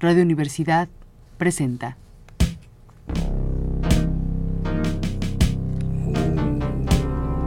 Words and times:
Radio 0.00 0.22
Universidad 0.22 0.88
presenta. 1.38 1.96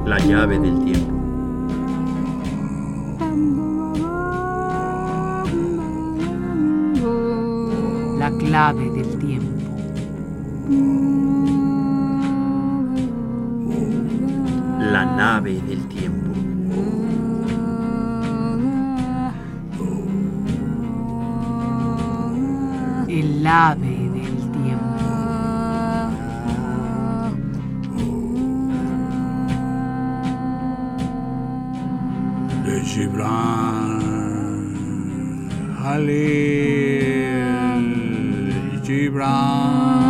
La 0.05 0.17
llave 0.19 0.59
del 0.59 0.83
tiempo. 0.83 1.13
La 8.19 8.31
clave 8.37 8.89
del 8.89 9.17
tiempo. 9.17 9.61
La 14.91 15.05
nave 15.05 15.61
del 15.61 15.87
tiempo. 15.87 15.90
El 23.11 23.45
ave 23.45 23.87
del 23.87 24.37
tiempo. 24.53 24.81
de 32.63 32.81
Gibran, 32.85 33.99
Halil 35.83 36.71
Gibran. 38.81 40.00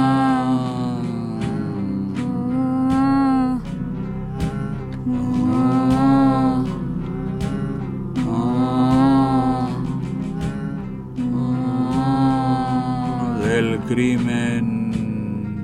Crimen 13.92 15.64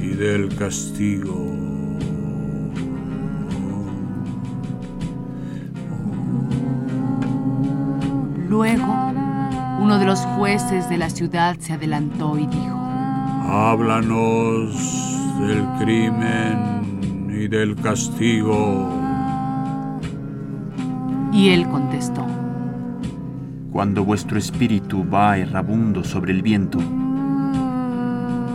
y 0.00 0.08
del 0.16 0.54
castigo. 0.56 1.36
Luego, 8.48 8.86
uno 9.80 9.98
de 9.98 10.06
los 10.06 10.20
jueces 10.20 10.88
de 10.88 10.96
la 10.96 11.10
ciudad 11.10 11.56
se 11.58 11.74
adelantó 11.74 12.38
y 12.38 12.46
dijo, 12.46 12.76
Háblanos 13.46 14.74
del 15.40 15.64
crimen 15.78 17.28
y 17.30 17.46
del 17.48 17.76
castigo. 17.76 18.88
y 21.30 21.50
él 21.50 21.68
contestó, 21.68 22.26
Cuando 23.78 24.04
vuestro 24.04 24.38
espíritu 24.38 25.08
va 25.08 25.38
errabundo 25.38 26.02
sobre 26.02 26.32
el 26.32 26.42
viento, 26.42 26.80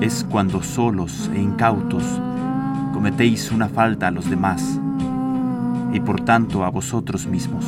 es 0.02 0.28
cuando 0.30 0.62
solos 0.62 1.32
e 1.34 1.40
incautos 1.40 2.04
cometéis 2.94 3.50
una 3.50 3.70
falta 3.70 4.08
a 4.08 4.12
los 4.12 4.30
demás 4.30 4.82
y 5.94 6.02
por 6.02 6.20
tanto 6.20 6.66
a 6.66 6.70
vosotros 6.70 7.26
mismos. 7.26 7.64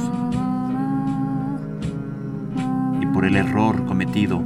Y 2.99 3.05
por 3.05 3.23
el 3.23 3.37
error 3.37 3.85
cometido 3.85 4.43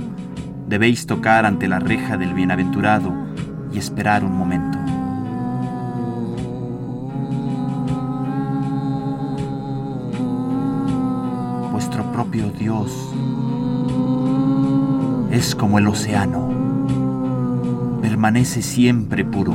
debéis 0.67 1.07
tocar 1.07 1.47
ante 1.47 1.67
la 1.67 1.80
reja 1.80 2.15
del 2.15 2.35
bienaventurado 2.35 3.11
y 3.73 3.80
esperar 3.80 4.23
un 4.23 4.37
momento. 4.37 4.78
Dios 12.59 12.91
es 15.31 15.55
como 15.55 15.79
el 15.79 15.88
océano, 15.88 16.49
permanece 18.02 18.61
siempre 18.61 19.23
puro. 19.23 19.53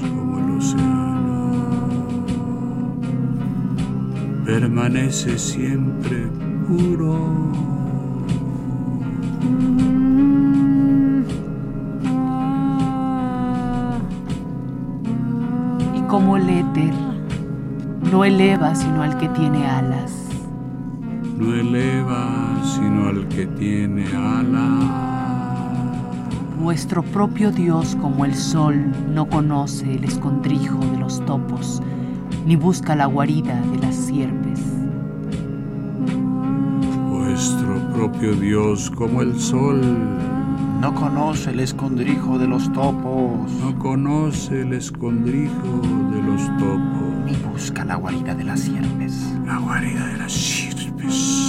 Como 0.00 0.38
el 0.38 0.50
océano. 0.58 1.26
Permanece 4.44 5.36
siempre 5.36 6.28
puro. 6.68 7.65
Eleva 18.26 18.74
sino 18.74 19.02
al 19.02 19.16
que 19.18 19.28
tiene 19.28 19.66
alas. 19.66 20.12
No 21.38 21.54
eleva 21.54 22.28
sino 22.64 23.08
al 23.08 23.28
que 23.28 23.46
tiene 23.46 24.04
ala. 24.08 25.54
Vuestro 26.58 27.02
propio 27.02 27.52
Dios 27.52 27.96
como 28.00 28.24
el 28.24 28.34
sol 28.34 28.92
no 29.12 29.28
conoce 29.28 29.94
el 29.94 30.04
escondrijo 30.04 30.78
de 30.78 30.98
los 30.98 31.24
topos, 31.24 31.80
ni 32.44 32.56
busca 32.56 32.96
la 32.96 33.06
guarida 33.06 33.60
de 33.72 33.78
las 33.78 33.94
sierpes. 33.94 34.60
Vuestro 37.10 37.78
propio 37.94 38.34
Dios 38.34 38.90
como 38.90 39.22
el 39.22 39.38
sol. 39.38 39.80
No 40.80 40.94
conoce 40.94 41.50
el 41.50 41.60
escondrijo 41.60 42.38
de 42.38 42.48
los 42.48 42.72
topos, 42.72 43.50
No 43.60 43.78
conoce 43.78 44.62
el 44.62 44.72
escondrijo 44.72 45.80
de 46.12 46.22
los 46.22 46.44
topos. 46.58 47.05
Ni 47.26 47.32
busca 47.38 47.84
la 47.84 47.96
guarida 47.96 48.34
de 48.36 48.44
las 48.44 48.60
sierpes. 48.60 49.34
La 49.44 49.58
guarida 49.58 50.06
de 50.06 50.16
las 50.16 50.32
sierpes. 50.32 51.42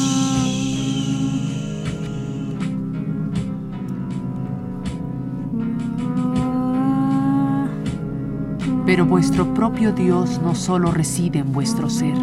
Pero 8.88 9.06
vuestro 9.06 9.54
propio 9.54 9.92
Dios 9.92 10.42
no 10.42 10.56
solo 10.56 10.92
reside 10.92 11.40
en 11.40 11.52
vuestro 11.52 11.90
ser, 11.90 12.16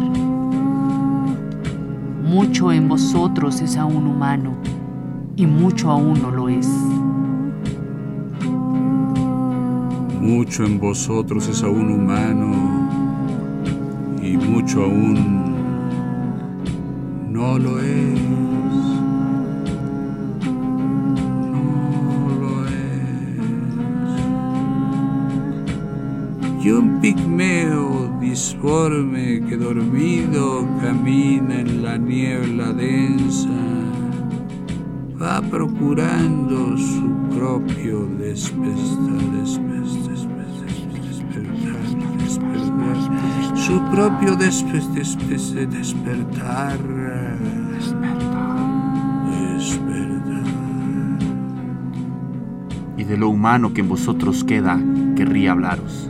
mucho 2.23 2.71
en 2.73 2.89
vosotros 2.89 3.61
es 3.61 3.77
aún 3.77 4.07
humano 4.07 4.55
y 5.37 5.45
mucho 5.45 5.91
aún 5.91 6.21
no 6.21 6.31
lo 6.31 6.49
es. 6.49 6.67
Mucho 10.19 10.65
en 10.65 10.79
vosotros 10.79 11.47
es 11.47 11.61
aún 11.61 11.91
humano 11.91 12.84
y 14.25 14.37
mucho 14.37 14.83
aún 14.83 15.55
no 17.31 17.59
lo 17.59 17.79
es. 17.79 18.19
No 21.51 22.29
lo 22.41 22.65
es. 22.65 23.35
Y 26.65 26.71
un 26.71 26.99
pigmeo 27.01 28.17
disforme 28.19 29.43
que 29.47 29.57
dormido 29.57 30.65
camina 30.81 31.59
en 31.59 31.83
la 31.83 31.97
niebla 31.97 32.73
densa 32.73 33.49
va 35.21 35.41
procurando 35.41 36.75
su 36.77 37.13
propio 37.37 38.07
despertar, 38.17 39.21
despertar, 39.37 39.83
despertar, 41.07 41.79
despertar, 42.17 43.44
su 43.65 43.79
propio 43.91 44.37
despe- 44.37 44.81
despe- 44.93 45.67
despertar, 45.67 46.77
despertar. 49.31 50.45
Y 52.97 53.03
de 53.03 53.17
lo 53.17 53.29
humano 53.29 53.73
que 53.73 53.81
en 53.81 53.89
vosotros 53.89 54.43
queda, 54.43 54.79
querría 55.15 55.51
hablaros. 55.51 56.09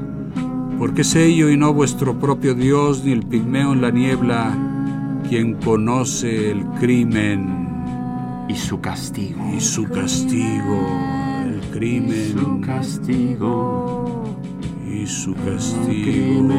Porque 0.78 1.02
es 1.02 1.16
ello 1.16 1.50
y 1.50 1.58
no 1.58 1.74
vuestro 1.74 2.20
propio 2.20 2.54
Dios 2.54 3.04
ni 3.06 3.12
el 3.14 3.24
pigmeo 3.26 3.74
en 3.74 3.82
la 3.82 3.92
niebla 3.92 4.52
quien 5.30 5.56
conoce 5.56 6.52
el 6.52 6.64
crimen 6.80 7.66
Y 8.50 8.56
su 8.56 8.80
castigo. 8.82 9.42
y 9.56 9.60
su 9.62 9.86
castigo, 9.86 10.86
el 11.46 11.62
crimen 11.72 12.62
castigo. 12.62 14.15
Y 14.96 15.08
su 15.08 15.34
castigo. 15.34 16.54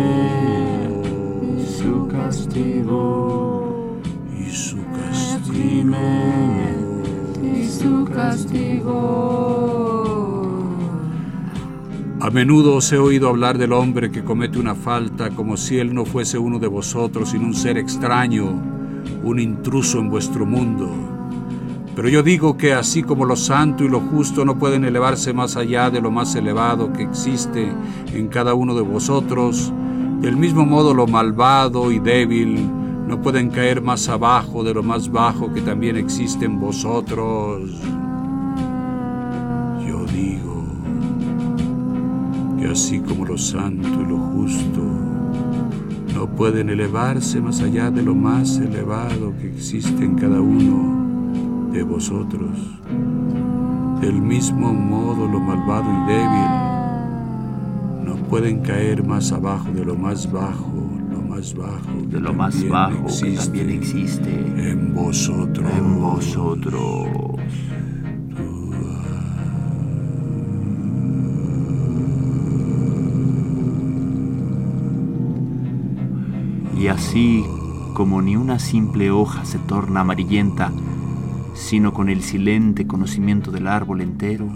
Su 1.67 2.09
castigo. 2.09 4.01
y 4.39 4.51
su 4.51 4.77
castigo. 4.93 5.97
Y 7.43 7.65
su 7.67 8.05
castigo. 8.05 8.97
A 12.21 12.31
menudo 12.31 12.77
os 12.77 12.93
he 12.93 12.99
oído 12.99 13.29
hablar 13.29 13.57
del 13.59 13.73
hombre 13.73 14.11
que 14.11 14.25
comete 14.25 14.59
una 14.59 14.75
falta 14.75 15.31
como 15.31 15.57
si 15.57 15.79
él 15.79 15.95
no 15.95 16.05
fuese 16.05 16.39
uno 16.39 16.59
de 16.59 16.67
vosotros, 16.67 17.31
sino 17.31 17.47
un 17.47 17.55
ser 17.55 17.79
extraño, 17.79 18.61
un 19.23 19.41
intruso 19.41 19.99
en 19.99 20.11
vuestro 20.11 20.45
mundo. 20.45 21.16
Pero 21.97 22.11
yo 22.11 22.23
digo 22.23 22.59
que 22.59 22.75
así 22.75 23.03
como 23.03 23.25
lo 23.25 23.37
santo 23.37 23.83
y 23.83 23.89
lo 23.89 24.01
justo 24.01 24.45
no 24.45 24.59
pueden 24.59 24.85
elevarse 24.85 25.33
más 25.33 25.57
allá 25.57 25.89
de 25.89 26.03
lo 26.03 26.11
más 26.11 26.35
elevado 26.35 26.93
que 26.93 27.03
existe 27.03 27.73
en 28.13 28.29
cada 28.29 28.53
uno 28.53 28.75
de 28.75 28.83
vosotros, 28.83 29.73
del 30.21 30.37
mismo 30.37 30.67
modo 30.67 30.93
lo 30.93 31.07
malvado 31.07 31.91
y 31.91 31.99
débil 31.99 32.71
no 33.09 33.23
pueden 33.23 33.49
caer 33.49 33.81
más 33.81 34.11
abajo 34.11 34.63
de 34.63 34.75
lo 34.75 34.83
más 34.83 35.11
bajo 35.11 35.55
que 35.55 35.63
también 35.63 35.97
existe 35.97 36.45
en 36.45 36.61
vosotros. 36.61 37.71
Yo 39.87 40.05
digo 40.05 40.67
que 42.59 42.67
así 42.67 43.01
como 43.01 43.25
lo 43.25 43.39
santo 43.39 43.89
y 43.89 44.05
lo 44.05 44.19
justo 44.19 44.83
no 46.15 46.27
pueden 46.27 46.69
elevarse 46.69 47.41
más 47.41 47.63
allá 47.63 47.91
de 47.91 48.03
lo 48.03 48.15
más 48.15 48.59
elevado 48.59 49.33
que 49.41 49.49
existe 49.49 50.05
en 50.05 50.17
cada 50.17 50.43
uno 50.43 51.07
de 51.77 51.83
vosotros. 51.83 52.57
Del 54.01 54.23
mismo 54.23 54.73
modo 54.73 55.27
lo 55.27 55.39
malvado 55.39 55.85
y 55.85 56.07
débil 56.11 56.51
no 58.07 58.17
pueden 58.29 58.61
caer 58.61 59.05
más 59.05 59.31
abajo 59.31 59.71
de 59.73 59.85
lo 59.85 59.95
más 59.95 60.33
bajo, 60.33 60.73
lo 61.11 61.21
más 61.21 61.55
bajo 61.55 61.93
de 62.07 62.19
lo 62.19 62.33
más 62.33 62.67
bajo 62.67 63.07
que 63.21 63.33
también 63.33 63.71
existe 63.71 64.31
en 64.71 64.95
vosotros. 64.95 65.71
En 65.77 66.01
vosotros. 66.01 67.09
Y 76.79 76.89
así 76.89 77.45
como 77.93 78.23
ni 78.23 78.37
una 78.37 78.59
simple 78.59 79.11
hoja 79.11 79.45
se 79.45 79.59
torna 79.59 80.01
amarillenta, 80.01 80.71
sino 81.57 81.93
con 81.93 82.09
el 82.09 82.23
silente 82.23 82.87
conocimiento 82.87 83.51
del 83.51 83.67
árbol 83.67 84.03
entero. 84.03 84.47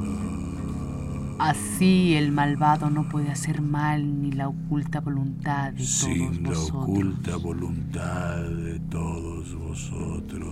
Así 1.39 2.15
el 2.15 2.33
malvado 2.33 2.91
no 2.91 3.09
puede 3.09 3.31
hacer 3.31 3.63
mal 3.63 4.21
ni 4.21 4.31
la 4.31 4.49
oculta 4.49 5.01
voluntad 5.01 5.73
de 5.73 5.83
Sin 5.83 6.29
todos 6.29 6.43
la 6.43 6.49
vosotros. 6.51 6.83
oculta 6.83 7.37
voluntad 7.37 8.43
de 8.43 8.81
todos 8.81 9.55
vosotros. 9.55 10.51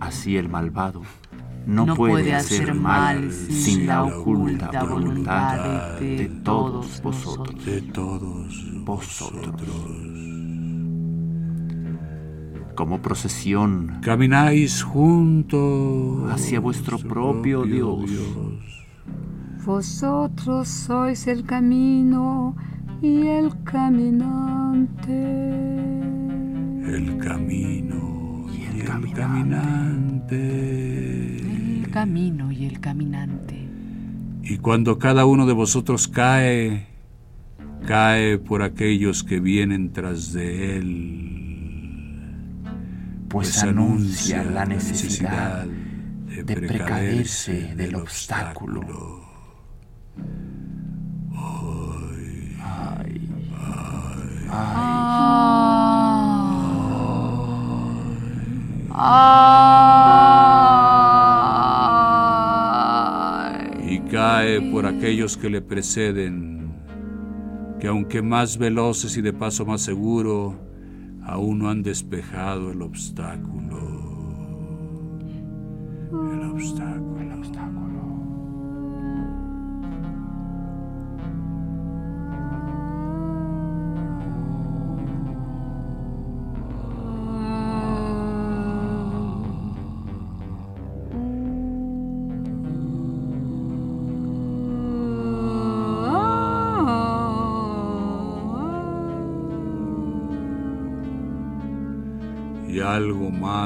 Así 0.00 0.38
el 0.38 0.48
malvado 0.48 1.02
no, 1.66 1.84
No 1.84 1.94
puede, 1.94 2.14
puede 2.14 2.34
hacer 2.34 2.62
hacer 2.62 2.74
mal 2.74 3.20
mal 3.20 3.32
sin 3.32 3.86
la 3.86 4.04
oculta 4.04 4.82
voluntad 4.82 5.98
de 6.00 6.30
todos 6.42 7.02
vosotros. 7.02 7.64
De 7.64 7.82
todos 7.82 8.82
Vosotros. 8.82 10.29
Como 12.80 13.02
procesión 13.02 13.98
Camináis 14.00 14.82
juntos 14.82 16.32
Hacia 16.32 16.60
vuestro 16.60 16.98
propio 16.98 17.64
Dios. 17.64 18.10
Vosotros 19.66 20.66
sois 20.66 21.26
el 21.26 21.44
camino 21.44 22.56
y 23.02 23.26
el 23.26 23.52
caminante. 23.64 25.12
El 26.96 27.18
camino 27.18 28.46
y 28.50 28.62
el, 28.64 28.84
caminante. 28.86 29.20
caminante. 30.24 31.36
El 31.82 31.90
camino 31.90 32.50
y 32.50 32.64
el 32.64 32.80
caminante. 32.80 33.68
Y 34.42 34.56
cuando 34.56 34.98
cada 34.98 35.26
uno 35.26 35.44
de 35.44 35.52
vosotros 35.52 36.08
cae, 36.08 36.86
cae 37.86 38.38
por 38.38 38.62
aquellos 38.62 39.22
que 39.22 39.38
vienen 39.38 39.92
tras 39.92 40.32
de 40.32 40.78
él. 40.78 41.39
Pues 43.30 43.62
anuncia 43.62 44.42
la 44.42 44.64
necesidad 44.64 45.64
de 45.64 46.56
precaverse 46.56 47.74
del 47.76 47.94
obstáculo. 47.94 49.20
y 63.88 64.00
cae 64.10 64.60
por 64.72 64.86
aquellos 64.86 65.36
que 65.36 65.48
le 65.48 65.62
preceden, 65.62 66.74
que 67.78 67.86
aunque 67.86 68.22
más 68.22 68.58
veloces 68.58 69.16
y 69.16 69.22
de 69.22 69.32
paso 69.32 69.64
más 69.64 69.82
seguro, 69.82 70.69
aún 71.30 71.60
no 71.60 71.70
han 71.70 71.82
despejado 71.84 72.72
el 72.72 72.82
obstáculo. 72.82 73.59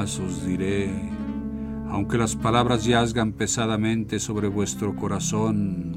Os 0.03 0.45
diré, 0.45 0.89
aunque 1.89 2.17
las 2.17 2.35
palabras 2.35 2.83
yazgan 2.83 3.31
pesadamente 3.31 4.19
sobre 4.19 4.49
vuestro 4.49 4.93
corazón, 4.93 5.95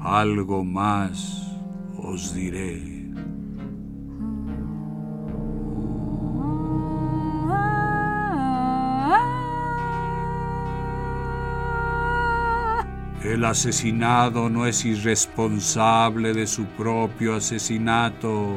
algo 0.00 0.64
más 0.64 1.56
os 1.96 2.34
diré. 2.34 3.02
El 13.24 13.44
asesinado 13.44 14.50
no 14.50 14.66
es 14.66 14.84
irresponsable 14.84 16.34
de 16.34 16.48
su 16.48 16.64
propio 16.64 17.36
asesinato. 17.36 18.56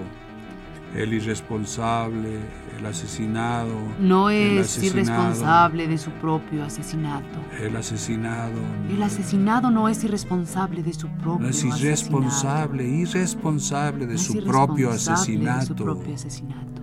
El 0.95 1.13
irresponsable, 1.13 2.39
el 2.79 2.85
asesinado. 2.85 3.73
No 3.99 4.29
es 4.29 4.61
asesinado, 4.77 4.99
irresponsable 5.01 5.87
de 5.87 5.97
su 5.97 6.11
propio 6.11 6.63
asesinato. 6.65 7.39
El 7.61 7.75
asesinado. 7.75 8.59
El 8.89 9.01
asesinado 9.03 9.71
no 9.71 9.89
es 9.89 10.03
irresponsable 10.03 10.83
de 10.83 10.93
su 10.93 11.07
propio 11.09 11.39
No 11.39 11.47
es 11.49 11.55
asesinato. 11.57 11.81
irresponsable, 11.85 12.87
irresponsable 12.87 14.05
de 14.07 14.13
No 14.13 14.19
es 14.19 14.25
su 14.25 14.43
propio 14.43 14.89
irresponsable 14.89 14.93
de 14.93 14.99
su 14.99 15.11
asesinato. 15.11 15.75
propio 15.75 16.15
asesinato. 16.15 16.81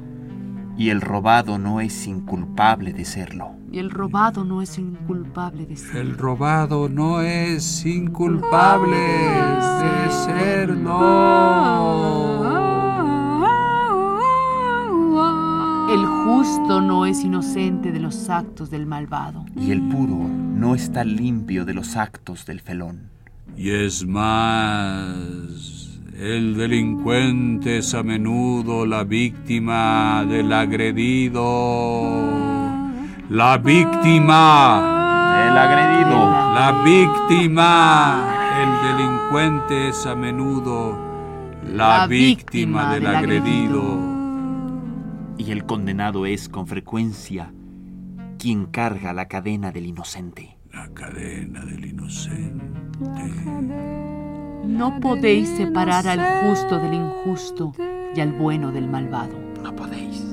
Y 0.76 0.88
el 0.88 1.00
robado 1.02 1.58
no 1.58 1.80
es 1.80 2.06
inculpable 2.06 2.92
de 2.92 3.04
serlo. 3.04 3.50
Y 3.70 3.78
el 3.78 3.90
robado 3.90 4.44
no 4.44 4.62
es 4.62 4.78
inculpable 4.78 5.66
de 5.66 5.76
ser. 5.76 5.96
El 5.96 6.16
robado 6.18 6.88
no 6.88 7.20
es 7.22 7.84
inculpable 7.86 8.96
de 8.96 10.10
serlo. 10.10 12.41
El 15.92 16.06
justo 16.06 16.80
no 16.80 17.04
es 17.04 17.22
inocente 17.22 17.92
de 17.92 18.00
los 18.00 18.30
actos 18.30 18.70
del 18.70 18.86
malvado. 18.86 19.44
Y 19.54 19.72
el 19.72 19.82
puro 19.82 20.16
no 20.16 20.74
está 20.74 21.04
limpio 21.04 21.66
de 21.66 21.74
los 21.74 21.96
actos 21.96 22.46
del 22.46 22.60
felón. 22.60 23.10
Y 23.58 23.72
es 23.72 24.06
más, 24.06 26.00
el 26.18 26.56
delincuente 26.56 27.76
es 27.76 27.92
a 27.92 28.02
menudo 28.02 28.86
la 28.86 29.04
víctima 29.04 30.24
del 30.26 30.50
agredido. 30.54 31.42
La 33.28 33.58
víctima. 33.58 35.44
El 35.46 35.58
agredido. 35.58 36.30
La 36.54 36.82
víctima. 36.82 38.34
El 38.62 38.96
delincuente 38.96 39.88
es 39.90 40.06
a 40.06 40.14
menudo 40.14 40.98
la, 41.70 41.98
La 41.98 42.06
víctima, 42.06 42.94
víctima 42.94 42.94
del 42.94 43.02
del 43.02 43.14
agredido. 43.14 44.11
Y 45.44 45.50
el 45.50 45.66
condenado 45.66 46.24
es 46.24 46.48
con 46.48 46.68
frecuencia 46.68 47.52
quien 48.38 48.66
carga 48.66 49.12
la 49.12 49.26
cadena 49.26 49.72
del 49.72 49.86
inocente. 49.86 50.56
La 50.72 50.88
cadena 50.90 51.64
del 51.64 51.84
inocente. 51.84 52.64
No 54.64 55.00
podéis 55.00 55.48
separar 55.48 56.06
al 56.06 56.20
justo 56.44 56.78
del 56.78 56.94
injusto 56.94 57.74
y 58.14 58.20
al 58.20 58.32
bueno 58.34 58.70
del 58.70 58.88
malvado. 58.88 59.34
No 59.64 59.74
podéis. 59.74 60.24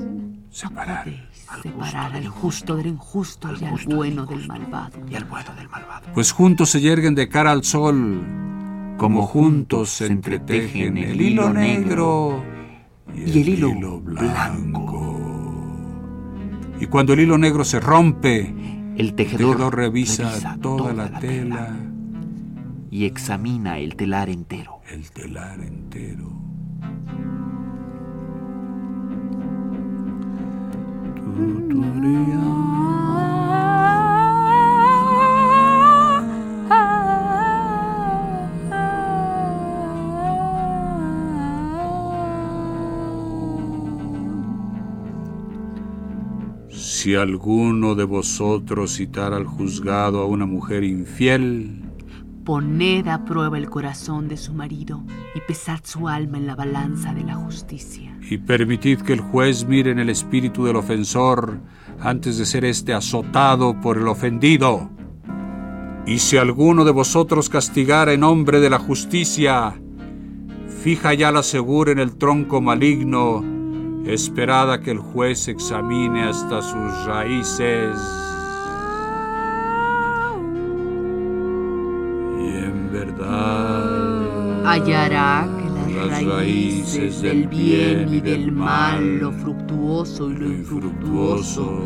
Separar. 0.52 1.06
Podéis 1.06 1.48
separar 1.64 2.16
al 2.16 2.28
justo 2.28 2.76
del 2.76 2.88
injusto 2.88 3.50
y 3.60 3.66
al 3.66 3.96
bueno 3.96 4.28
del 4.28 4.48
malvado. 4.48 5.00
Y 5.10 5.16
al 5.16 5.26
bueno 5.26 5.56
del 5.56 5.70
malvado. 5.70 6.06
Pues 6.14 6.32
juntos 6.32 6.70
se 6.70 6.82
yerguen 6.82 7.16
de 7.16 7.28
cara 7.30 7.50
al 7.50 7.64
sol, 7.64 8.24
como 9.00 9.24
juntos 9.26 9.90
se 9.90 10.06
entretejen 10.06 11.00
el 11.00 11.20
hilo 11.20 11.52
negro 11.52 12.59
y 13.16 13.24
el 13.24 13.50
hilo 13.50 14.00
blanco. 14.00 15.20
Y 16.80 16.86
cuando 16.86 17.14
el 17.14 17.20
hilo 17.22 17.38
negro 17.38 17.64
se 17.66 17.80
rompe, 17.80 18.54
El 18.98 19.14
tejedor, 19.14 19.76
revisa, 19.76 20.58
toda, 20.62 20.94
la, 20.94 21.20
tela, 21.20 21.74
y 22.92 23.06
examina 23.06 23.80
el 23.80 23.96
telar 23.96 24.30
entero. 24.30 24.80
El 24.92 25.10
telar 25.12 25.60
entero. 25.62 26.40
Si 47.02 47.16
alguno 47.16 47.96
de 47.96 48.04
vosotros 48.04 48.98
citara 48.98 49.38
al 49.38 49.46
juzgado 49.46 50.20
a 50.20 50.26
una 50.26 50.46
mujer 50.46 50.84
infiel, 50.84 51.86
poned 52.44 53.08
a 53.08 53.24
prueba 53.24 53.58
el 53.58 53.70
corazón 53.70 54.28
de 54.28 54.36
su 54.36 54.54
marido 54.54 55.06
y 55.34 55.40
pesad 55.40 55.80
su 55.84 56.10
alma 56.10 56.38
en 56.40 56.46
la 56.46 56.58
balanza 56.58 57.14
de 57.14 57.24
la 57.24 57.36
justicia. 57.36 58.20
Y 58.30 58.40
permitid 58.40 59.00
que 59.00 59.14
el 59.14 59.22
juez 59.22 59.66
mire 59.66 59.92
en 59.92 60.00
el 60.00 60.10
espíritu 60.10 60.66
del 60.66 60.76
ofensor 60.76 61.62
antes 62.02 62.38
de 62.38 62.46
ser 62.46 62.66
éste 62.66 62.94
azotado 62.94 63.80
por 63.80 63.98
el 63.98 64.10
ofendido. 64.10 64.90
Y 66.06 66.20
si 66.20 66.36
alguno 66.36 66.84
de 66.84 66.92
vosotros 66.92 67.48
castigara 67.48 68.12
en 68.12 68.20
nombre 68.20 68.60
de 68.60 68.70
la 68.70 68.78
justicia, 68.78 69.74
fija 70.84 71.14
ya 71.14 71.32
la 71.32 71.44
segura 71.44 71.94
en 71.94 72.00
el 72.00 72.18
tronco 72.18 72.60
maligno 72.60 73.59
esperada 74.14 74.82
que 74.82 74.92
el 74.92 75.00
juez 75.00 75.48
examine 75.48 76.24
hasta 76.24 76.62
sus 76.62 77.06
raíces. 77.06 77.96
Y 82.40 82.48
en 82.66 82.90
verdad 82.92 84.66
hallará 84.66 85.48
que 85.58 85.96
las, 85.96 86.26
raíces, 86.26 87.22
del 87.22 87.48
bien 87.48 88.14
y 88.14 88.20
del 88.20 88.52
mal, 88.52 89.20
lo 89.20 89.32
fructuoso 89.32 90.30
y 90.30 90.36
lo 90.36 90.48
infructuoso, 90.48 91.84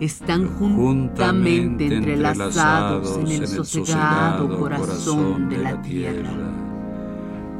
están 0.00 0.46
juntamente 0.58 1.86
entrelazados 1.86 3.18
en 3.18 3.42
el 3.42 3.48
sosegado 3.48 4.58
corazón 4.58 5.48
de 5.48 5.58
la 5.58 5.82
tierra 5.82 6.55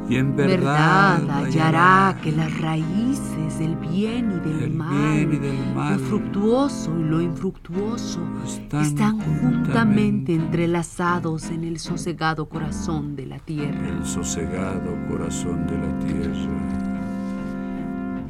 y 0.09 0.15
en 0.15 0.35
verdad, 0.35 1.29
hallará 1.29 2.17
que 2.23 2.31
las 2.31 2.55
raíces 2.59 3.59
del 3.59 3.75
bien 3.75 4.41
y 4.45 4.49
del, 4.49 4.71
mal, 4.71 5.27
lo 5.27 5.99
fructuoso 5.99 6.97
y 6.97 7.03
lo 7.03 7.21
infructuoso, 7.21 8.21
están, 8.45 9.19
juntamente 9.19 10.33
entrelazados 10.33 11.49
en 11.49 11.63
el 11.63 11.79
sosegado 11.79 12.47
corazón 12.47 13.15
de 13.15 13.25
la 13.25 13.39
tierra. 13.39 13.89
El 13.89 14.05
sosegado 14.05 14.95
corazón 15.09 15.67
de 15.67 15.77
la 15.77 15.99
tierra. 15.99 16.87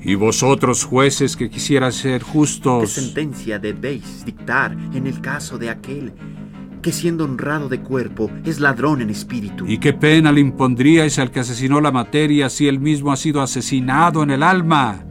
Y 0.04 0.16
vosotros, 0.16 0.84
jueces 0.84 1.36
que 1.36 1.50
quisieran 1.50 1.92
ser 1.92 2.24
justos, 2.24 2.96
¿qué 2.96 3.02
sentencia 3.02 3.60
debéis 3.60 4.24
dictar 4.26 4.72
en 4.94 5.06
el 5.06 5.20
caso 5.22 5.58
de 5.58 5.70
aquel 5.70 6.14
que 6.88 6.94
siendo 6.94 7.26
honrado 7.26 7.68
de 7.68 7.82
cuerpo 7.82 8.32
es 8.46 8.62
ladrón 8.62 9.02
en 9.02 9.10
espíritu. 9.10 9.66
¿Y 9.68 9.78
qué 9.78 9.92
pena 9.92 10.32
le 10.32 10.40
impondríais 10.40 11.20
al 11.20 11.32
que 11.32 11.42
asesinó 11.42 11.82
la 11.82 11.92
materia 11.92 12.50
si 12.50 12.70
él 12.70 12.80
mismo 12.80 13.12
ha 13.12 13.18
sido 13.18 13.42
asesinado 13.42 14.24
en 14.24 14.32
el 14.32 14.42
alma? 14.42 15.04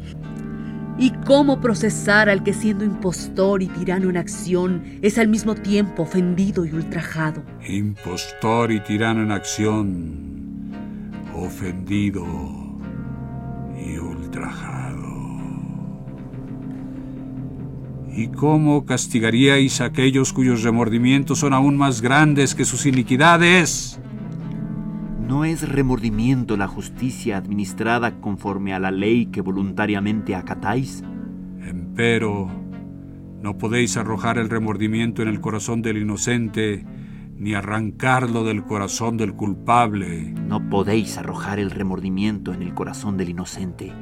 ¿Y 0.97 1.11
cómo 1.27 1.61
procesar 1.61 2.31
al 2.31 2.43
que 2.43 2.55
siendo 2.55 2.83
impostor 2.83 3.63
y 3.63 3.67
tirano 3.67 4.09
en 4.09 4.17
acción 4.17 4.85
es 5.03 5.19
al 5.19 5.29
mismo 5.29 5.55
tiempo 5.55 6.05
ofendido 6.05 6.65
y 6.65 6.73
ultrajado? 6.73 7.45
Impostor 7.69 8.73
y 8.73 8.81
tirano 8.81 9.23
en 9.23 9.33
acción, 9.33 10.73
ofendido 11.35 12.25
y 13.79 13.99
ultrajado. 13.99 14.86
¿Y 18.17 18.29
cómo 18.29 18.87
castigaríais 18.87 19.83
a 19.83 19.85
aquellos 19.85 20.33
cuyos 20.33 20.63
remordimientos 20.63 21.41
son 21.41 21.53
aún 21.53 21.77
más 21.77 22.01
grandes 22.01 22.55
que 22.55 22.65
sus 22.65 22.87
iniquidades? 22.87 24.01
¿No 25.21 25.45
es 25.45 25.69
remordimiento 25.69 26.57
la 26.57 26.67
justicia 26.67 27.37
administrada 27.37 28.19
conforme 28.23 28.73
a 28.73 28.81
la 28.81 28.91
ley 28.91 29.27
que 29.27 29.43
voluntariamente 29.43 30.35
acatáis? 30.35 31.05
Empero, 31.61 32.49
no 33.43 33.59
podéis 33.59 33.99
arrojar 33.99 34.39
el 34.39 34.49
remordimiento 34.49 35.21
en 35.21 35.29
el 35.29 35.43
corazón 35.43 35.83
del 35.83 35.99
inocente, 35.99 36.87
ni 37.37 37.53
arrancarlo 37.53 38.45
del 38.45 38.65
corazón 38.65 39.19
del 39.19 39.35
culpable. 39.35 40.33
No 40.49 40.71
podéis 40.71 41.19
arrojar 41.19 41.59
el 41.59 41.71
remordimiento 41.71 42.55
en 42.55 42.63
el 42.63 42.73
corazón 42.73 43.19
del 43.19 43.29
inocente 43.29 43.93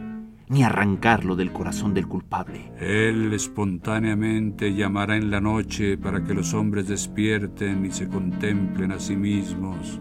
ni 0.49 0.63
arrancarlo 0.63 1.37
del 1.37 1.53
corazón 1.53 1.95
del 1.95 2.07
culpable. 2.07 2.73
Él 2.79 3.33
espontáneamente 3.33 4.75
llamará 4.75 5.17
en 5.17 5.31
la 5.31 5.41
noche 5.41 5.97
para 5.97 6.23
que 6.25 6.35
los 6.35 6.55
hombres 6.55 6.89
despierten 6.89 7.85
y 7.87 7.91
se 7.91 8.09
contemplen 8.09 8.93
a 8.93 8.99
sí 8.99 9.17
mismos. 9.17 10.01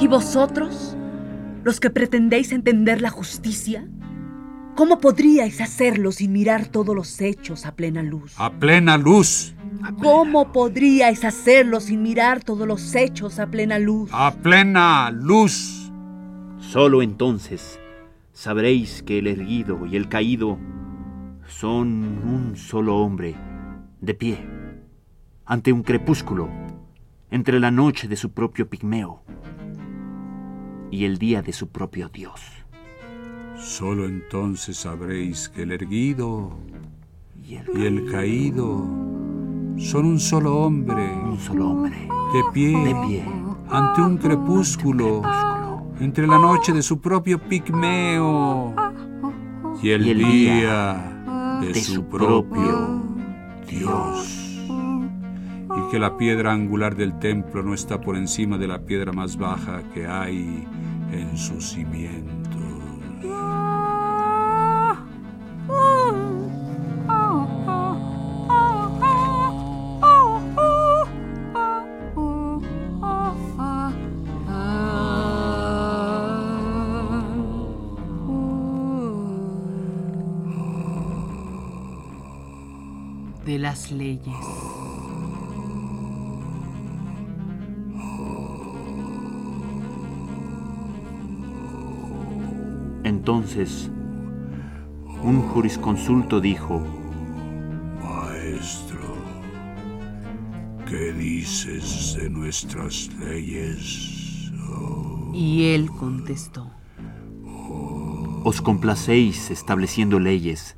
¿Y 0.00 0.06
vosotros, 0.08 0.96
los 1.64 1.78
que 1.80 1.88
pretendéis 1.88 2.52
entender 2.52 3.00
la 3.00 3.10
justicia? 3.10 3.88
¿Cómo 4.82 4.98
podríais 4.98 5.60
hacerlo 5.60 6.10
sin 6.10 6.32
mirar 6.32 6.66
todos 6.66 6.92
los 6.92 7.20
hechos 7.20 7.66
a 7.66 7.76
plena 7.76 8.02
luz? 8.02 8.34
A 8.36 8.50
plena 8.50 8.98
luz. 8.98 9.54
¿Cómo 10.02 10.50
podríais 10.50 11.24
hacerlo 11.24 11.78
sin 11.78 12.02
mirar 12.02 12.42
todos 12.42 12.66
los 12.66 12.92
hechos 12.96 13.38
a 13.38 13.46
plena 13.46 13.78
luz? 13.78 14.10
A 14.12 14.34
plena 14.34 15.08
luz. 15.12 15.92
Solo 16.58 17.00
entonces 17.00 17.78
sabréis 18.32 19.04
que 19.04 19.20
el 19.20 19.28
erguido 19.28 19.86
y 19.86 19.94
el 19.94 20.08
caído 20.08 20.58
son 21.46 22.18
un 22.26 22.56
solo 22.56 22.96
hombre, 22.96 23.36
de 24.00 24.14
pie, 24.14 24.44
ante 25.44 25.72
un 25.72 25.84
crepúsculo, 25.84 26.48
entre 27.30 27.60
la 27.60 27.70
noche 27.70 28.08
de 28.08 28.16
su 28.16 28.32
propio 28.32 28.68
pigmeo 28.68 29.22
y 30.90 31.04
el 31.04 31.18
día 31.18 31.40
de 31.40 31.52
su 31.52 31.68
propio 31.68 32.08
Dios. 32.08 32.61
Solo 33.62 34.06
entonces 34.06 34.76
sabréis 34.76 35.48
que 35.48 35.62
el 35.62 35.70
erguido 35.70 36.58
y 37.46 37.54
el, 37.54 38.10
caído 38.10 38.84
son 39.78 40.04
un 40.04 40.18
solo 40.18 40.56
hombre. 40.58 41.14
Un 41.24 41.38
solo 41.38 41.70
hombre. 41.70 42.08
De 42.32 42.42
pie. 42.52 42.76
De 42.76 42.94
pie. 43.06 43.24
Ante 43.70 44.00
un 44.02 44.16
crepúsculo. 44.16 45.22
Entre 46.00 46.26
la 46.26 46.40
noche 46.40 46.72
de 46.72 46.82
su 46.82 47.00
propio 47.00 47.38
pigmeo. 47.38 48.74
Y 49.80 49.90
el, 49.90 50.18
día, 50.18 51.60
de, 51.60 51.74
su 51.74 52.04
propio 52.04 53.00
Dios. 53.68 54.58
Y 54.68 55.90
que 55.90 56.00
la 56.00 56.16
piedra 56.16 56.52
angular 56.52 56.96
del 56.96 57.16
templo 57.20 57.62
no 57.62 57.74
está 57.74 58.00
por 58.00 58.16
encima 58.16 58.58
de 58.58 58.66
la 58.66 58.80
piedra 58.80 59.12
más 59.12 59.36
baja 59.36 59.82
que 59.94 60.06
hay 60.06 60.66
en 61.12 61.36
su 61.36 61.60
cimiento. 61.60 62.51
De 83.52 83.58
las 83.58 83.90
leyes. 83.92 84.34
Entonces, 93.04 93.90
un 95.22 95.42
jurisconsulto 95.50 96.40
dijo, 96.40 96.82
Maestro, 98.02 99.16
¿qué 100.88 101.12
dices 101.12 102.16
de 102.18 102.30
nuestras 102.30 103.10
leyes? 103.18 104.50
Y 105.34 105.64
él 105.74 105.90
contestó, 105.90 106.70
Os 108.44 108.62
complacéis 108.62 109.50
estableciendo 109.50 110.18
leyes. 110.18 110.74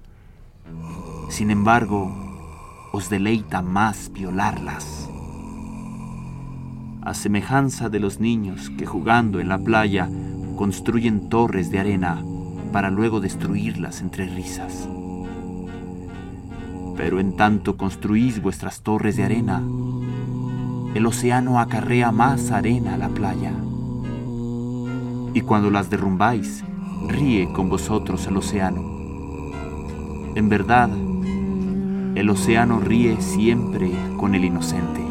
Sin 1.29 1.53
embargo, 1.53 2.24
os 2.95 3.11
deleita 3.11 3.61
más 3.61 4.13
violarlas. 4.13 5.11
a 7.03 7.13
semejanza 7.13 7.89
de 7.89 7.99
los 7.99 8.21
niños 8.21 8.71
que 8.79 8.87
jugando 8.87 9.41
en 9.41 9.49
la 9.49 9.59
playa 9.59 10.09
construyen 10.57 11.29
torres 11.29 11.73
de 11.73 11.81
arena 11.81 12.25
para 12.73 12.91
luego 12.91 13.21
destruirlas 13.21 14.01
entre 14.01 14.27
risas. 14.27 14.89
Pero 16.97 17.19
en 17.19 17.37
tanto 17.37 17.77
construís 17.77 18.41
vuestras 18.41 18.81
torres 18.83 19.17
de 19.17 19.25
arena, 19.25 19.61
el 20.95 21.05
océano 21.05 21.59
acarrea 21.59 22.13
más 22.13 22.53
arena 22.53 22.95
a 22.95 22.99
la 22.99 23.09
playa. 23.09 23.53
Y 25.35 25.41
cuando 25.41 25.69
las 25.69 25.91
derrumbáis, 25.91 26.65
ríe 27.09 27.53
con 27.53 27.69
vosotros 27.69 28.25
el 28.29 28.37
océano. 28.37 28.81
En 30.37 30.49
verdad, 30.49 30.89
el 32.15 32.31
océano 32.31 32.79
ríe 32.79 33.21
siempre 33.21 33.91
con 34.17 34.35
el 34.35 34.45
inocente. 34.45 35.05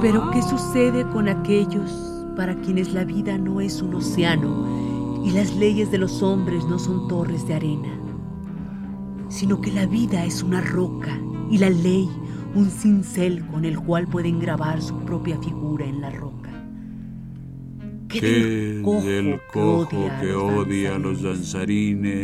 Pero 0.00 0.30
¿qué 0.30 0.42
sucede 0.42 1.04
con 1.10 1.28
aquellos 1.28 1.90
para 2.36 2.54
quienes 2.60 2.92
la 2.92 3.04
vida 3.04 3.36
no 3.36 3.60
es 3.60 3.82
un 3.82 3.96
océano 3.96 5.20
y 5.24 5.32
las 5.32 5.54
leyes 5.56 5.90
de 5.90 5.98
los 5.98 6.22
hombres 6.22 6.64
no 6.66 6.78
son 6.78 7.08
torres 7.08 7.46
de 7.48 7.54
arena? 7.54 7.88
Sino 9.28 9.60
que 9.60 9.72
la 9.72 9.86
vida 9.86 10.24
es 10.24 10.42
una 10.44 10.60
roca 10.60 11.18
y 11.50 11.58
la 11.58 11.68
ley 11.68 12.08
un 12.54 12.70
cincel 12.70 13.46
con 13.46 13.64
el 13.64 13.78
cual 13.78 14.06
pueden 14.06 14.40
grabar 14.40 14.80
su 14.80 14.96
propia 15.00 15.38
figura 15.68 15.84
en 15.84 16.00
la 16.00 16.10
roca. 16.10 16.50
¿Qué, 18.08 18.20
del 18.20 19.40
cojo, 19.52 20.10
que 20.18 20.32
odia 20.32 20.94
a 20.94 20.98
los 20.98 21.20
danzarines? 21.22 22.14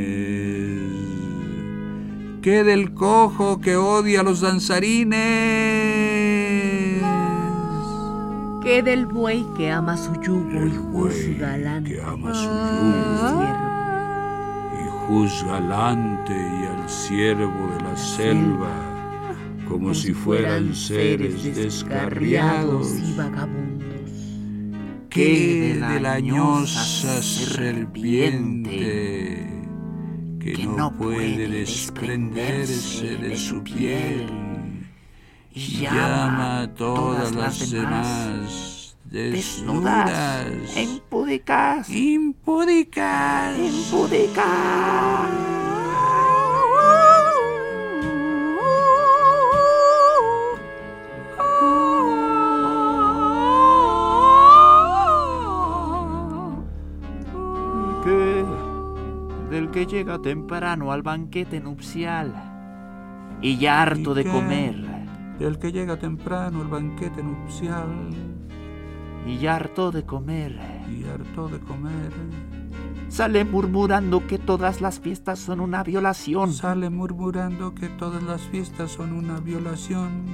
¿Qué 2.40 2.64
del 2.64 2.94
cojo 2.94 3.60
que 3.60 3.76
odia 3.76 4.20
a 4.20 4.22
los 4.22 4.40
danzarines? 4.40 5.12
¿Qué 8.62 8.82
del 8.82 9.04
buey 9.04 9.44
que 9.58 9.70
ama 9.70 9.98
su 9.98 10.14
yugo 10.22 10.64
y 10.64 10.70
juzga 10.70 11.50
galante? 11.50 11.92
Que 11.92 12.00
ama 12.00 12.32
su 12.32 12.48
yugo 12.48 13.44
y 14.72 14.88
juzga 15.06 15.52
galante 15.52 16.32
y 16.32 16.64
al 16.64 16.88
siervo 16.88 17.68
de 17.76 17.82
la 17.82 17.94
selva 17.94 18.83
como 19.74 19.92
si 19.92 20.14
fueran 20.14 20.72
seres 20.72 21.42
descarriados 21.56 22.94
y 22.94 23.12
vagabundos. 23.16 24.08
¿Qué 25.10 25.74
de 25.74 25.98
la 25.98 26.12
añosa 26.12 27.20
serpiente 27.20 28.72
que 30.38 30.64
no 30.64 30.96
puede 30.96 31.48
desprenderse 31.48 33.16
de 33.16 33.36
su 33.36 33.64
piel? 33.64 34.30
y 35.52 35.80
llama 35.80 36.62
a 36.62 36.74
todas 36.74 37.34
las 37.34 37.68
demás 37.68 38.96
desnudas, 39.04 40.76
impúdicas, 40.76 41.90
impúdicas, 41.90 43.58
impúdicas. 43.58 45.63
Del 59.54 59.70
que 59.70 59.86
llega 59.86 60.20
temprano 60.20 60.90
al 60.90 61.02
banquete 61.02 61.60
nupcial 61.60 62.34
y 63.40 63.56
ya 63.56 63.82
harto 63.82 64.12
de 64.12 64.24
comer 64.24 64.74
del 65.38 65.60
que 65.60 65.70
llega 65.70 65.96
temprano 65.96 66.60
el 66.60 66.66
banquete 66.66 67.22
nupcial. 67.22 68.10
Y 69.28 69.46
harto 69.46 69.92
de 69.92 70.04
comer. 70.04 70.58
Y 70.90 71.04
harto 71.04 71.46
de 71.46 71.60
comer. 71.60 72.12
Sale 73.08 73.44
murmurando 73.44 74.26
que 74.26 74.38
todas 74.38 74.80
las 74.80 74.98
fiestas 74.98 75.38
son 75.38 75.60
una 75.60 75.84
violación. 75.84 76.52
Sale 76.52 76.90
murmurando 76.90 77.76
que 77.76 77.88
todas 77.88 78.24
las 78.24 78.42
fiestas 78.42 78.90
son 78.90 79.12
una 79.12 79.38
violación. 79.38 80.24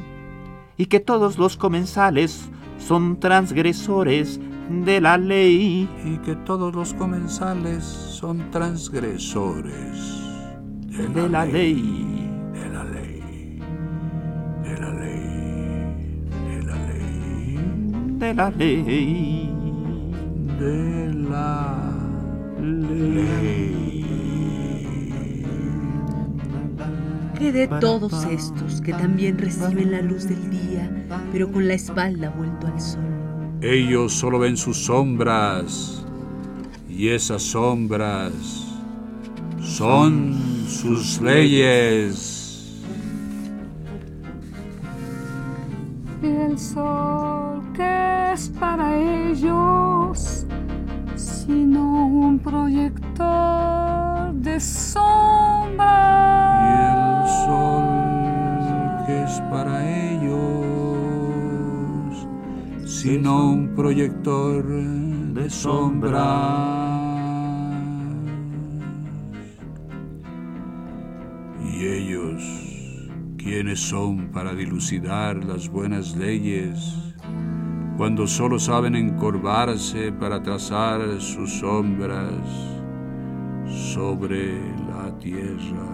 Y 0.79 0.87
que 0.87 1.01
todos 1.01 1.37
los 1.37 1.59
comensales 1.59 2.49
son 2.79 3.21
transgresores 3.21 4.41
de 4.71 5.01
la 5.01 5.19
ley. 5.19 5.89
Y 6.05 6.19
que 6.19 6.37
todos 6.37 6.75
los 6.75 6.95
comensales 6.95 7.85
son 7.85 8.51
transgresores 8.51 10.21
de, 11.15 11.29
la, 11.29 11.45
ley. 11.45 12.31
de 12.53 12.69
la 12.69 12.85
ley. 12.85 13.61
De 18.19 18.35
la 18.35 18.51
ley. 18.51 19.51
Que 27.39 27.53
de 27.53 27.67
todos 27.81 28.25
estos 28.27 28.83
que 28.83 28.93
también 28.93 29.39
reciben 29.39 29.91
la 29.91 30.03
luz 30.03 30.29
del 30.29 30.51
día, 30.51 30.91
pero 31.33 31.51
con 31.51 31.67
la 31.67 31.75
espalda 31.75 32.29
vuelto 32.31 32.67
al 32.67 32.81
sol. 32.81 33.20
Ellos 33.63 34.15
solo 34.15 34.39
ven 34.39 34.57
sus 34.57 34.87
sombras 34.87 36.03
y 36.89 37.09
esas 37.09 37.43
sombras 37.43 38.33
son 39.61 40.35
sus 40.67 41.21
leyes. 41.21 42.81
El 46.23 46.59
sol 46.59 47.63
que 47.75 48.33
es 48.33 48.49
para 48.59 48.97
ellos, 48.99 50.47
sino 51.15 52.07
un 52.07 52.39
proyector 52.39 54.33
de 54.33 54.59
sombra. 54.59 55.91
Y 56.65 56.69
el 56.73 57.29
sol 57.47 57.90
sino 63.01 63.51
un 63.51 63.75
proyector 63.75 64.63
de 64.67 65.49
sombra. 65.49 66.21
Y 71.73 71.87
ellos 71.87 72.61
¿Quiénes 73.43 73.81
son 73.81 74.29
para 74.33 74.55
dilucidar 74.55 75.43
las 75.43 75.71
buenas 75.71 76.15
leyes 76.15 76.95
cuando 77.97 78.27
solo 78.27 78.59
saben 78.59 78.95
encorvarse 78.95 80.13
para 80.13 80.43
trazar 80.43 81.01
sus 81.23 81.51
sombras 81.61 82.45
sobre 83.67 84.61
la 84.91 85.19
tierra? 85.19 85.89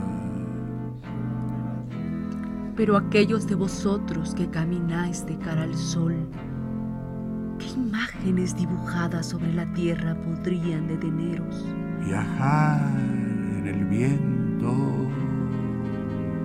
Pero 2.75 2.97
aquellos 2.97 3.47
de 3.47 3.55
vosotros 3.55 4.35
que 4.35 4.51
camináis 4.51 5.25
de 5.25 5.39
cara 5.39 5.63
al 5.63 5.75
sol, 5.77 6.17
¿qué 7.67 7.73
imágenes 7.81 8.57
dibujadas 8.57 9.27
sobre 9.27 9.53
la 9.53 9.67
tierra 9.75 10.15
podrían 10.15 10.87
deteneros? 10.87 11.67
Viajar 12.05 12.81
en 13.59 13.67
el 13.67 13.85
viento 13.87 14.73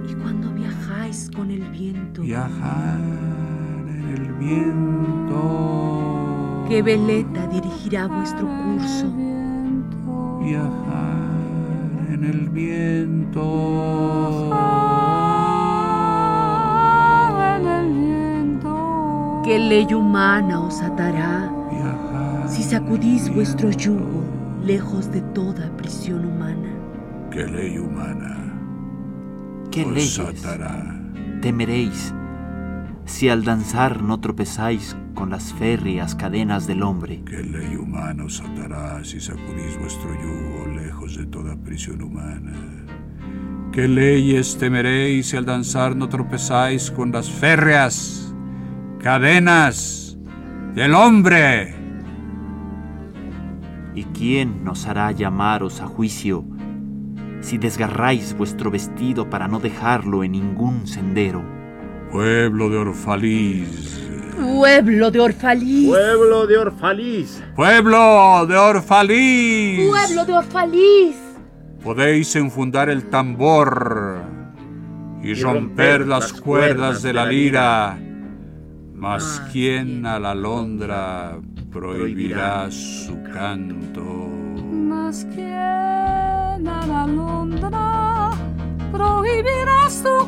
y 0.09 0.13
cuando 0.15 0.51
viajáis 0.53 1.29
con 1.35 1.51
el 1.51 1.61
viento, 1.69 2.23
viajar 2.23 2.99
en 2.99 4.07
el 4.15 4.33
viento, 4.33 5.37
¿qué 6.67 6.81
veleta 6.81 7.45
dirigirá 7.47 8.07
vuestro 8.07 8.47
curso? 8.47 9.13
Viajar 10.43 11.19
en 12.09 12.23
el 12.23 12.49
viento. 12.49 13.41
¿Qué 19.43 19.57
ley 19.57 19.91
humana 19.91 20.59
os 20.59 20.83
atará 20.83 21.51
si 22.47 22.61
sacudís 22.61 23.33
vuestro 23.33 23.71
yugo 23.71 24.23
lejos 24.63 25.11
de 25.11 25.21
toda 25.33 25.75
prisión 25.77 26.25
humana? 26.25 26.69
¿Qué 27.31 27.47
ley 27.47 27.79
humana? 27.79 28.37
¿Qué 29.71 29.83
leyes 29.83 30.43
temeréis 31.41 32.13
si 33.05 33.29
al 33.29 33.43
danzar 33.43 34.03
no 34.03 34.19
tropezáis 34.19 34.95
con 35.15 35.31
las 35.31 35.51
férreas 35.53 36.13
cadenas 36.13 36.67
del 36.67 36.83
hombre? 36.83 37.23
¿Qué 37.25 37.41
ley 37.41 37.75
humana 37.75 38.25
os 38.25 38.41
atará 38.41 39.03
si 39.03 39.19
sacudís 39.19 39.75
vuestro 39.79 40.09
yugo 40.21 40.67
lejos 40.75 41.17
de 41.17 41.25
toda 41.25 41.55
prisión 41.55 42.03
humana? 42.03 42.53
¿Qué 43.71 43.87
leyes 43.87 44.55
temeréis 44.57 45.29
si 45.29 45.37
al 45.37 45.45
danzar 45.45 45.95
no 45.95 46.09
tropezáis 46.09 46.91
con 46.91 47.11
las 47.11 47.27
férreas 47.27 48.30
cadenas 49.01 50.15
del 50.75 50.93
hombre? 50.93 51.75
¿Y 53.95 54.03
quién 54.05 54.63
nos 54.63 54.85
hará 54.85 55.11
llamaros 55.11 55.81
a 55.81 55.87
juicio 55.87 56.45
si 57.41 57.57
desgarráis 57.57 58.37
vuestro 58.37 58.69
vestido 58.69 59.29
para 59.29 59.47
no 59.47 59.59
dejarlo 59.59 60.23
en 60.23 60.33
ningún 60.33 60.87
sendero? 60.87 61.43
Pueblo 62.11 62.69
de 62.69 62.77
Orfalís. 62.77 63.99
Pueblo 64.39 65.11
de 65.11 65.19
Orfalís. 65.19 65.87
Pueblo 65.89 66.47
de 66.47 66.57
Orfalís. 66.57 67.43
Pueblo 67.55 68.45
de 68.47 68.57
Orfalís. 68.57 69.89
Pueblo 69.89 70.25
de 70.25 70.33
Orfalís. 70.33 71.15
Podéis 71.83 72.35
enfundar 72.35 72.89
el 72.89 73.09
tambor 73.09 74.21
y, 75.23 75.33
romper, 75.33 76.07
las 76.07 76.33
cuerdas 76.33 77.01
de 77.01 77.13
la 77.13 77.25
lira, 77.25 77.97
mas 79.01 79.41
quien 79.51 80.05
a 80.05 80.19
la 80.19 80.29
alondra 80.29 81.39
prohibirá 81.71 82.69
su 82.69 83.19
canto. 83.33 84.03
Mas 84.71 85.25
quien 85.33 86.67
a 86.67 86.85
la 86.85 87.01
alondra 87.01 88.29
prohibirá 88.91 89.89
su 89.89 90.20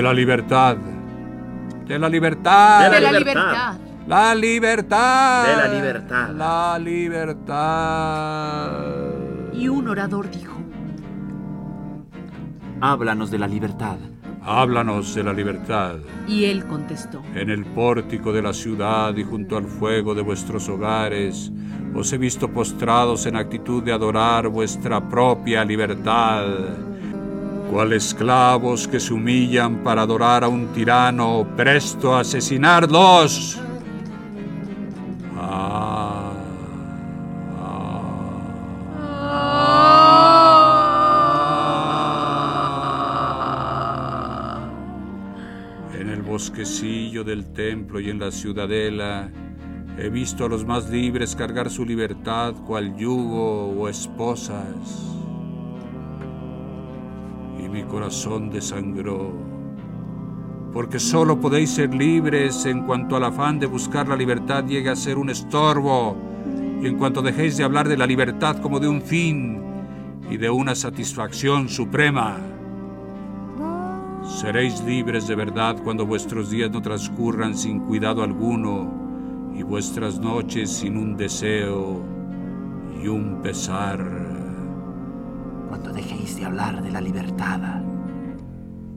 De 0.00 0.04
la 0.04 0.14
libertad. 0.14 0.78
De 1.86 1.98
la 1.98 2.08
libertad. 2.08 2.90
De 2.90 3.00
la 3.02 3.12
libertad. 3.12 3.76
La 4.08 4.34
libertad. 4.34 5.44
De 5.46 5.56
la 5.56 5.68
libertad. 5.74 6.30
La 6.30 6.78
libertad. 6.78 8.70
Y 9.52 9.68
un 9.68 9.86
orador 9.88 10.30
dijo, 10.30 10.56
Háblanos 12.80 13.30
de 13.30 13.38
la 13.40 13.46
libertad. 13.46 13.98
Háblanos 14.42 15.14
de 15.14 15.22
la 15.22 15.34
libertad. 15.34 15.96
y 16.26 16.46
él 16.46 16.64
contestó, 16.64 17.20
En 17.34 17.50
el 17.50 17.66
pórtico 17.66 18.32
de 18.32 18.40
la 18.40 18.54
ciudad 18.54 19.14
y 19.18 19.22
junto 19.22 19.58
al 19.58 19.66
fuego 19.66 20.14
de 20.14 20.22
vuestros 20.22 20.66
hogares, 20.70 21.52
os 21.94 22.10
he 22.10 22.16
visto 22.16 22.48
postrados 22.48 23.26
en 23.26 23.36
actitud 23.36 23.82
de 23.82 23.92
adorar 23.92 24.48
vuestra 24.48 25.06
propia 25.10 25.62
libertad. 25.62 26.46
Cual 27.70 27.92
esclavos 27.92 28.88
que 28.88 28.98
se 28.98 29.14
humillan 29.14 29.84
para 29.84 30.02
adorar 30.02 30.42
a 30.42 30.48
un 30.48 30.72
tirano 30.72 31.46
presto 31.56 32.12
a 32.12 32.20
asesinarlos. 32.22 33.60
Ah, 35.36 36.32
ah. 37.60 38.00
En 45.94 46.08
el 46.08 46.22
bosquecillo 46.22 47.22
del 47.22 47.52
templo 47.52 48.00
y 48.00 48.10
en 48.10 48.18
la 48.18 48.32
ciudadela 48.32 49.30
he 49.96 50.08
visto 50.08 50.44
a 50.44 50.48
los 50.48 50.64
más 50.66 50.90
libres 50.90 51.36
cargar 51.36 51.70
su 51.70 51.86
libertad 51.86 52.52
cual 52.66 52.96
yugo 52.96 53.68
o 53.80 53.88
esposas. 53.88 55.19
Corazón 57.90 58.50
desangró, 58.50 59.32
porque 60.72 61.00
solo 61.00 61.40
podéis 61.40 61.70
ser 61.70 61.92
libres 61.92 62.64
en 62.64 62.86
cuanto 62.86 63.16
al 63.16 63.24
afán 63.24 63.58
de 63.58 63.66
buscar 63.66 64.06
la 64.08 64.16
libertad 64.16 64.64
llegue 64.64 64.90
a 64.90 64.96
ser 64.96 65.18
un 65.18 65.28
estorbo, 65.28 66.16
y 66.80 66.86
en 66.86 66.96
cuanto 66.96 67.20
dejéis 67.20 67.56
de 67.56 67.64
hablar 67.64 67.88
de 67.88 67.96
la 67.96 68.06
libertad 68.06 68.58
como 68.58 68.78
de 68.78 68.88
un 68.88 69.02
fin 69.02 69.60
y 70.30 70.36
de 70.36 70.48
una 70.48 70.74
satisfacción 70.74 71.68
suprema. 71.68 72.38
Seréis 74.22 74.80
libres 74.84 75.26
de 75.26 75.34
verdad 75.34 75.76
cuando 75.82 76.06
vuestros 76.06 76.48
días 76.50 76.70
no 76.70 76.80
transcurran 76.80 77.56
sin 77.56 77.80
cuidado 77.80 78.22
alguno 78.22 79.50
y 79.54 79.62
vuestras 79.64 80.20
noches 80.20 80.70
sin 80.70 80.96
un 80.96 81.16
deseo 81.16 82.00
y 83.02 83.08
un 83.08 83.42
pesar. 83.42 84.29
Cuando 85.70 85.92
dejéis 85.92 86.36
de 86.36 86.44
hablar 86.44 86.82
de 86.82 86.90
la 86.90 87.00
libertad 87.00 87.80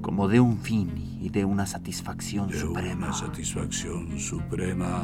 como 0.02 0.28
de 0.28 0.42
un 0.42 0.58
fin 0.58 0.90
y 1.22 1.30
de 1.30 1.46
una 1.46 1.66
satisfacción 1.66 2.50
De 2.50 2.60
suprema. 2.60 3.06
una 3.08 3.14
satisfacción 3.14 4.20
suprema. 4.20 5.04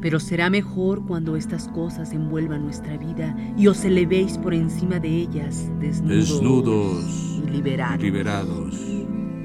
pero 0.00 0.18
será 0.20 0.48
mejor 0.48 1.04
cuando 1.06 1.36
estas 1.36 1.68
cosas 1.68 2.12
envuelvan 2.12 2.62
nuestra 2.64 2.96
vida 2.96 3.36
y 3.58 3.66
os 3.66 3.84
elevéis 3.84 4.38
por 4.38 4.54
encima 4.54 4.98
de 5.00 5.08
ellas, 5.08 5.68
desnudos, 5.80 6.28
Desnudos 6.30 7.42
y 7.46 7.50
liberados. 7.50 7.98
y 7.98 8.02
liberados. 8.02 8.80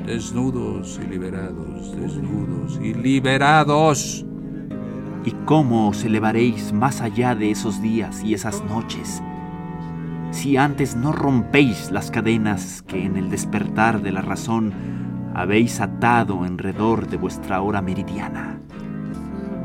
Desnudos 0.06 1.00
y 1.04 1.08
liberados. 1.10 1.96
Desnudos 1.98 2.80
y 2.82 2.94
liberados. 2.94 4.26
¿Y 5.26 5.32
cómo 5.46 5.90
os 5.90 6.04
elevaréis 6.06 6.72
más 6.72 7.02
allá 7.02 7.36
de 7.36 7.52
esos 7.52 7.82
días 7.82 8.24
y 8.24 8.34
esas 8.34 8.64
noches? 8.66 9.22
Si 10.32 10.58
antes 10.58 10.96
no 10.96 11.12
rompéis 11.12 11.92
las 11.92 12.12
cadenas 12.12 12.84
que 12.84 13.04
en 13.04 13.18
el 13.18 13.30
despertar 13.30 14.02
de 14.02 14.12
la 14.12 14.22
razón 14.22 14.74
habéis 15.34 15.80
atado 15.80 16.44
alrededor 16.44 17.08
de 17.08 17.18
vuestra 17.18 17.62
hora 17.62 17.82
meridiana. 17.82 18.60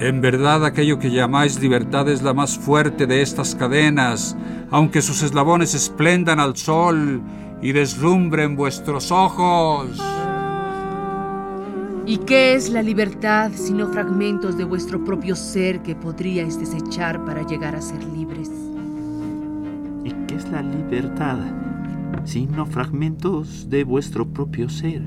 En 0.00 0.20
verdad 0.20 0.64
aquello 0.64 0.98
que 0.98 1.11
llamáis 1.11 1.61
libertad 1.61 2.09
es 2.09 2.22
la 2.22 2.35
más 2.35 2.59
fuerte 2.59 3.07
de 3.07 3.22
estas 3.22 3.55
cadenas, 3.55 4.37
aunque 4.70 5.03
sus 5.03 5.22
eslabones 5.22 5.74
esplendan 5.74 6.40
al 6.40 6.57
sol 6.57 7.22
y 7.62 7.72
deslumbren 7.72 8.57
vuestros 8.57 9.12
ojos. 9.12 10.00
¿Y 12.07 12.18
qué 12.18 12.55
es 12.55 12.68
la 12.68 12.83
libertad 12.83 13.53
sino 13.55 13.88
fragmentos 13.88 14.59
de 14.59 14.64
vuestro 14.64 15.03
propio 15.05 15.37
ser 15.37 15.81
que 15.83 15.94
podríais 15.94 16.59
desechar 16.59 17.24
para 17.24 17.46
llegar 17.46 17.74
a 17.77 17.81
ser 17.81 18.03
libres? 18.05 18.50
¿Y 20.55 20.57
qué 20.57 20.62
es 20.62 20.62
la 20.62 20.62
libertad? 20.62 21.38
Sino 22.25 22.67
fragmentos 22.67 23.69
de 23.69 23.83
vuestro 23.83 24.25
propio 24.27 24.69
ser. 24.69 25.03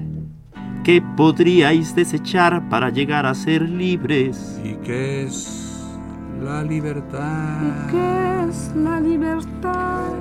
¿Qué 0.84 1.02
podríais 1.16 1.96
desechar 1.96 2.68
para 2.70 2.90
llegar 2.90 3.26
a 3.26 3.34
ser 3.34 3.62
libres? 3.62 4.60
¿Y 4.64 4.74
qué 4.86 5.24
es 5.24 5.86
la 6.42 6.64
libertad? 6.64 7.90
¿Qué 7.90 8.50
es 8.50 8.76
la 8.76 9.00
libertad? 9.00 10.12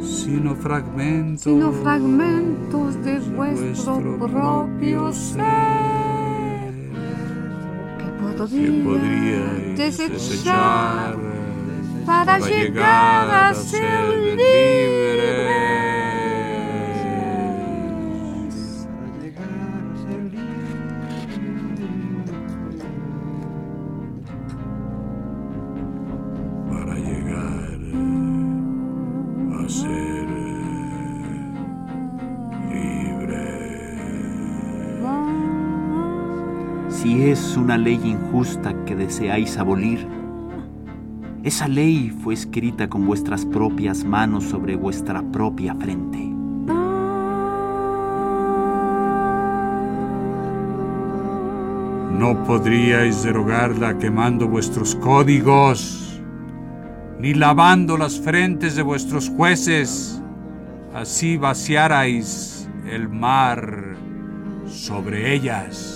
Sino 0.00 0.54
fragmentos. 0.56 1.42
Sino 1.42 1.72
fragmentos 1.72 3.04
de 3.04 3.20
vuestro 3.20 4.18
propio 4.18 5.12
ser. 5.12 5.44
Que 7.98 8.10
podríais 8.18 8.84
podríais 8.84 9.76
desechar 9.76 11.25
desechar 12.06 12.24
para 12.24 12.38
llegar 12.38 13.30
a 13.30 13.54
ser 13.54 14.08
libres. 14.18 15.26
para 26.68 26.94
llegar 26.94 27.78
a 29.52 29.68
ser 29.68 30.28
libre. 32.70 33.46
Si 36.88 37.28
es 37.28 37.56
una 37.56 37.76
ley 37.76 38.00
injusta 38.04 38.74
que 38.84 38.94
deseáis 38.94 39.58
abolir, 39.58 40.06
esa 41.46 41.68
ley 41.68 42.10
fue 42.24 42.34
escrita 42.34 42.88
con 42.88 43.06
vuestras 43.06 43.44
propias 43.44 44.02
manos 44.02 44.42
sobre 44.42 44.74
vuestra 44.74 45.22
propia 45.22 45.76
frente. 45.76 46.18
No 52.18 52.42
podríais 52.44 53.22
derogarla 53.22 53.96
quemando 53.96 54.48
vuestros 54.48 54.96
códigos, 54.96 56.20
ni 57.20 57.32
lavando 57.32 57.96
las 57.96 58.18
frentes 58.18 58.74
de 58.74 58.82
vuestros 58.82 59.28
jueces. 59.28 60.20
Así 60.92 61.36
vaciarais 61.36 62.68
el 62.90 63.08
mar 63.08 63.94
sobre 64.66 65.32
ellas. 65.32 65.95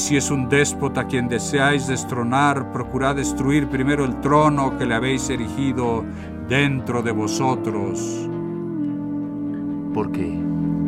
Si 0.00 0.16
es 0.16 0.30
un 0.30 0.48
déspota 0.48 1.06
quien 1.06 1.28
deseáis 1.28 1.86
destronar, 1.86 2.72
procurad 2.72 3.16
destruir 3.16 3.68
primero 3.68 4.04
el 4.04 4.20
trono 4.20 4.76
que 4.78 4.86
le 4.86 4.94
habéis 4.94 5.28
erigido 5.30 6.04
dentro 6.48 7.02
de 7.02 7.12
vosotros. 7.12 8.28
Porque, 9.92 10.38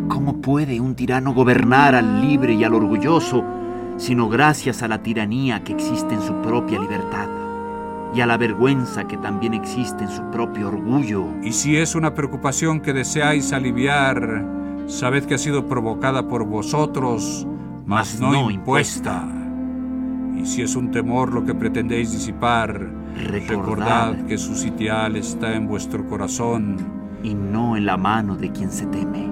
¿cómo 0.08 0.40
puede 0.40 0.80
un 0.80 0.94
tirano 0.94 1.34
gobernar 1.34 1.94
al 1.94 2.22
libre 2.22 2.54
y 2.54 2.64
al 2.64 2.74
orgulloso, 2.74 3.44
sino 3.98 4.28
gracias 4.28 4.82
a 4.82 4.88
la 4.88 5.02
tiranía 5.02 5.62
que 5.62 5.74
existe 5.74 6.14
en 6.14 6.22
su 6.22 6.34
propia 6.42 6.80
libertad? 6.80 7.28
y 8.14 8.20
a 8.20 8.26
la 8.26 8.36
vergüenza 8.36 9.08
que 9.08 9.16
también 9.16 9.54
existe 9.54 10.04
en 10.04 10.10
su 10.10 10.22
propio 10.30 10.68
orgullo. 10.68 11.24
Y 11.42 11.52
si 11.52 11.78
es 11.78 11.94
una 11.94 12.12
preocupación 12.12 12.80
que 12.80 12.92
deseáis 12.92 13.54
aliviar, 13.54 14.44
sabed 14.86 15.24
que 15.24 15.36
ha 15.36 15.38
sido 15.38 15.66
provocada 15.66 16.28
por 16.28 16.44
vosotros, 16.44 17.46
mas, 17.86 18.20
no, 18.20 18.50
impuesta. 18.50 19.26
Y 20.36 20.46
si 20.46 20.62
es 20.62 20.76
un 20.76 20.90
temor 20.90 21.32
lo 21.32 21.44
que 21.44 21.54
pretendéis 21.54 22.12
disipar, 22.12 22.90
recordad, 23.14 24.16
que 24.26 24.38
su 24.38 24.54
sitial 24.54 25.16
está 25.16 25.54
en 25.54 25.68
vuestro 25.68 26.06
corazón 26.06 26.76
y 27.22 27.34
no 27.34 27.76
en 27.76 27.86
la 27.86 27.96
mano 27.96 28.36
de 28.36 28.50
quien 28.50 28.70
se 28.70 28.86
teme. 28.86 29.30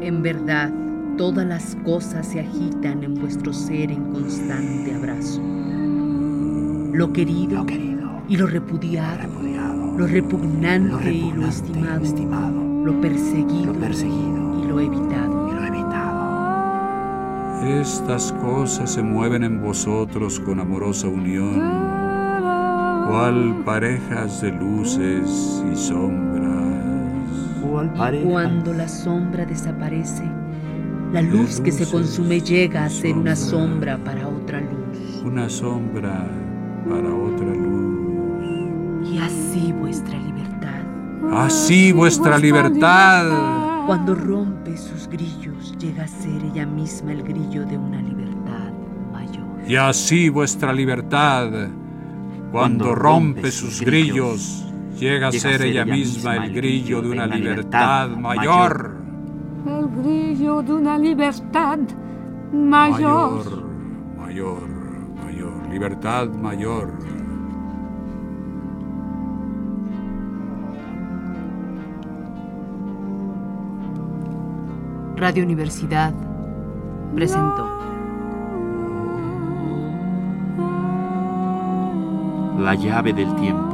En 0.00 0.22
verdad, 0.22 0.72
todas 1.16 1.46
las 1.46 1.76
cosas 1.84 2.26
se 2.26 2.40
agitan 2.40 3.04
en 3.04 3.14
vuestro 3.14 3.52
ser 3.52 3.92
en 3.92 4.12
constante 4.12 4.94
abrazo. 4.94 5.40
Lo 6.92 7.12
querido, 7.12 7.64
y 8.28 8.36
lo 8.36 8.46
repudiado, 8.46 9.28
lo, 9.28 9.59
repugnante 10.06 11.12
y 11.12 11.32
lo 11.32 11.46
estimado, 11.46 12.04
lo, 12.84 13.00
perseguido 13.00 13.72
y 14.62 14.66
lo 14.66 14.80
evitado. 14.80 15.40
Estas 17.62 18.32
cosas 18.32 18.90
se 18.90 19.02
mueven 19.02 19.44
en 19.44 19.60
vosotros 19.60 20.40
con 20.40 20.60
amorosa 20.60 21.08
unión, 21.08 21.60
cual 23.06 23.62
parejas 23.66 24.40
de 24.40 24.52
luces 24.52 25.62
y 25.70 25.76
sombras. 25.76 26.50
Y 28.12 28.24
cuando 28.24 28.72
la 28.72 28.88
sombra 28.88 29.44
desaparece, 29.44 30.24
la 31.12 31.20
luz 31.20 31.60
que 31.60 31.70
se 31.70 31.86
consume 31.90 32.40
llega 32.40 32.84
a 32.84 32.88
ser 32.88 33.14
una 33.14 33.36
sombra 33.36 33.98
para 33.98 34.26
otra 34.26 34.60
luz. 34.60 35.22
Una 35.24 35.48
sombra 35.48 36.26
para 36.88 37.14
otra 37.14 37.54
luz. 37.54 37.89
Así 41.32 41.92
vuestra 41.92 42.38
libertad. 42.38 43.86
Cuando 43.86 44.14
rompe 44.14 44.76
sus 44.76 45.08
grillos, 45.08 45.74
llega 45.78 46.04
a 46.04 46.08
ser 46.08 46.44
ella 46.44 46.66
misma 46.66 47.12
el 47.12 47.22
grillo 47.22 47.64
de 47.64 47.76
una 47.76 48.00
libertad 48.02 48.72
mayor. 49.12 49.46
Y 49.66 49.76
así 49.76 50.28
vuestra 50.28 50.72
libertad, 50.72 51.68
cuando, 52.52 52.94
rompe 52.94 53.50
sus 53.50 53.80
grillos 53.80 54.64
llega 55.00 55.28
a 55.28 55.32
ser 55.32 55.62
ella 55.62 55.84
misma 55.84 56.36
el 56.36 56.52
grillo 56.52 57.00
de 57.00 57.10
una 57.10 57.26
libertad 57.26 58.10
mayor. 58.10 58.96
El 59.66 59.88
grillo 60.02 60.62
de 60.62 60.72
una 60.72 60.98
libertad 60.98 61.78
mayor. 62.52 63.64
Mayor, 64.18 64.68
mayor, 65.24 65.68
libertad 65.70 66.28
mayor. 66.28 67.19
Radio 75.20 75.44
Universidad 75.44 76.14
presentó 77.14 77.68
La 82.58 82.74
llave 82.74 83.12
del 83.12 83.34
tiempo 83.36 83.70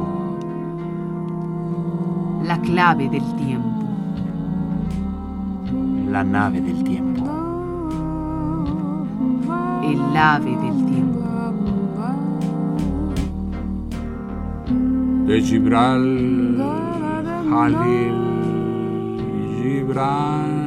la 2.47 2.57
clave 2.61 3.09
del 3.09 3.35
tiempo. 3.35 3.83
La 6.09 6.23
nave 6.23 6.61
del 6.61 6.81
tiempo. 6.83 7.25
El 9.83 10.17
ave 10.17 10.55
del 10.55 10.85
tiempo. 10.85 11.19
De 15.25 15.41
Gibral, 15.41 16.61
Halil, 17.51 18.15
Gibran. 19.61 20.66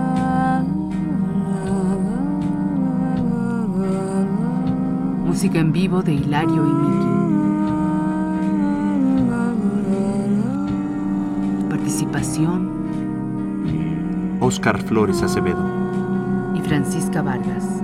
Música 5.41 5.57
en 5.57 5.71
vivo 5.71 6.03
de 6.03 6.13
Hilario 6.13 6.67
y 6.67 6.71
Miki. 6.71 7.07
Participación. 11.67 12.69
Oscar 14.39 14.79
Flores 14.83 15.23
Acevedo. 15.23 15.65
Y 16.53 16.61
Francisca 16.61 17.23
Vargas. 17.23 17.81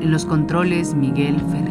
En 0.00 0.10
los 0.10 0.24
controles, 0.24 0.94
Miguel 0.94 1.38
Ferrini. 1.52 1.69